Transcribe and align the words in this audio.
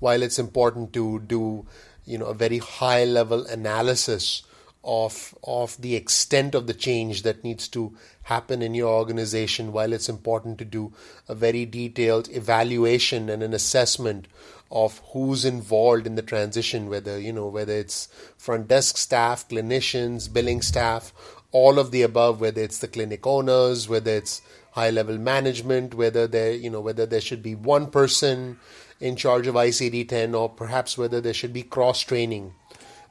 while 0.00 0.22
it's 0.22 0.38
important 0.38 0.92
to 0.94 1.20
do, 1.20 1.66
you 2.04 2.18
know, 2.18 2.26
a 2.26 2.34
very 2.34 2.58
high 2.58 3.04
level 3.04 3.46
analysis 3.46 4.42
of 4.88 5.34
of 5.44 5.80
the 5.82 5.94
extent 5.94 6.54
of 6.54 6.66
the 6.66 6.74
change 6.74 7.22
that 7.22 7.44
needs 7.44 7.68
to 7.68 7.94
happen 8.22 8.62
in 8.62 8.74
your 8.74 8.92
organization, 8.92 9.70
while 9.70 9.92
it's 9.92 10.08
important 10.08 10.58
to 10.58 10.64
do 10.64 10.92
a 11.28 11.34
very 11.34 11.66
detailed 11.66 12.28
evaluation 12.30 13.28
and 13.28 13.42
an 13.42 13.52
assessment 13.52 14.26
of 14.70 15.00
who's 15.12 15.44
involved 15.44 16.06
in 16.06 16.14
the 16.14 16.22
transition, 16.22 16.88
whether 16.88 17.18
you 17.18 17.32
know 17.32 17.46
whether 17.46 17.74
it's 17.74 18.08
front 18.38 18.68
desk 18.68 18.96
staff, 18.96 19.46
clinicians, 19.48 20.32
billing 20.32 20.62
staff, 20.62 21.12
all 21.52 21.78
of 21.78 21.90
the 21.90 22.02
above, 22.02 22.40
whether 22.40 22.62
it's 22.62 22.78
the 22.78 22.88
clinic 22.88 23.26
owners, 23.26 23.88
whether 23.90 24.12
it's 24.12 24.40
high 24.72 24.90
level 24.90 25.18
management, 25.18 25.94
whether 25.94 26.26
there 26.26 26.52
you 26.52 26.70
know 26.70 26.80
whether 26.80 27.04
there 27.04 27.20
should 27.20 27.42
be 27.42 27.54
one 27.54 27.90
person 27.90 28.58
in 29.00 29.16
charge 29.16 29.46
of 29.46 29.54
ICD-10 29.54 30.34
or 30.34 30.48
perhaps 30.48 30.98
whether 30.98 31.20
there 31.20 31.34
should 31.34 31.52
be 31.52 31.62
cross 31.62 32.00
training 32.00 32.54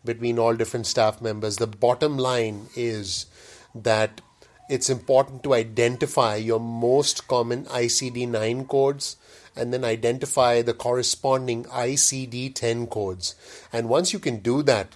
between 0.04 0.40
all 0.40 0.56
different 0.56 0.88
staff 0.88 1.22
members. 1.22 1.58
The 1.58 1.68
bottom 1.68 2.18
line 2.18 2.68
is 2.76 3.26
that 3.74 4.22
it's 4.70 4.90
important 4.90 5.44
to 5.44 5.54
identify 5.54 6.36
your 6.36 6.60
most 6.60 7.28
common 7.28 7.66
ICD 7.66 8.28
9 8.28 8.66
codes 8.66 9.16
and 9.56 9.74
then 9.74 9.84
identify 9.84 10.62
the 10.62 10.74
corresponding 10.74 11.64
ICD 11.66 12.54
10 12.54 12.88
codes. 12.88 13.36
And 13.74 13.90
once 13.90 14.14
you 14.14 14.20
can 14.20 14.40
do 14.40 14.62
that, 14.64 14.96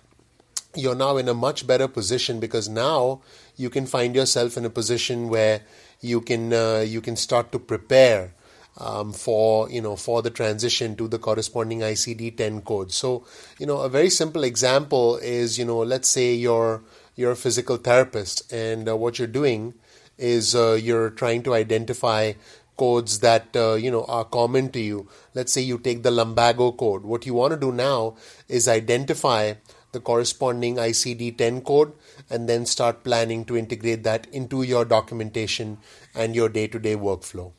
you're 0.75 0.95
now 0.95 1.17
in 1.17 1.27
a 1.27 1.33
much 1.33 1.65
better 1.67 1.87
position 1.87 2.39
because 2.39 2.69
now 2.69 3.21
you 3.57 3.69
can 3.69 3.85
find 3.85 4.15
yourself 4.15 4.57
in 4.57 4.65
a 4.65 4.69
position 4.69 5.29
where 5.29 5.61
you 5.99 6.21
can 6.21 6.53
uh, 6.53 6.79
you 6.79 7.01
can 7.01 7.15
start 7.15 7.51
to 7.51 7.59
prepare 7.59 8.33
um, 8.77 9.11
for 9.13 9.69
you 9.69 9.81
know 9.81 9.95
for 9.95 10.21
the 10.21 10.29
transition 10.29 10.95
to 10.95 11.07
the 11.07 11.19
corresponding 11.19 11.79
ICD 11.79 12.37
10 12.37 12.61
code. 12.61 12.91
So 12.91 13.25
you 13.59 13.65
know 13.65 13.79
a 13.79 13.89
very 13.89 14.09
simple 14.09 14.43
example 14.43 15.17
is 15.17 15.57
you 15.57 15.65
know 15.65 15.79
let's 15.79 16.07
say 16.07 16.33
you're 16.33 16.83
you're 17.15 17.31
a 17.31 17.35
physical 17.35 17.77
therapist 17.77 18.51
and 18.51 18.87
uh, 18.87 18.95
what 18.95 19.19
you're 19.19 19.27
doing 19.27 19.73
is 20.17 20.55
uh, 20.55 20.73
you're 20.81 21.09
trying 21.09 21.43
to 21.43 21.53
identify 21.53 22.33
codes 22.77 23.19
that 23.19 23.55
uh, 23.55 23.73
you 23.73 23.91
know 23.91 24.05
are 24.05 24.25
common 24.25 24.69
to 24.71 24.79
you. 24.79 25.07
Let's 25.33 25.53
say 25.53 25.61
you 25.61 25.77
take 25.77 26.03
the 26.03 26.11
lumbago 26.11 26.71
code. 26.71 27.03
What 27.03 27.25
you 27.25 27.33
want 27.33 27.53
to 27.53 27.59
do 27.59 27.71
now 27.71 28.15
is 28.47 28.67
identify 28.67 29.53
the 29.91 29.99
corresponding 29.99 30.77
ICD 30.77 31.37
10 31.37 31.61
code 31.61 31.93
and 32.29 32.47
then 32.47 32.65
start 32.65 33.03
planning 33.03 33.43
to 33.45 33.57
integrate 33.57 34.03
that 34.03 34.25
into 34.31 34.63
your 34.63 34.85
documentation 34.85 35.79
and 36.15 36.33
your 36.33 36.47
day 36.47 36.67
to 36.67 36.79
day 36.79 36.95
workflow. 36.95 37.51